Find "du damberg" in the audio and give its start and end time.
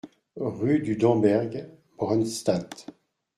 0.81-1.63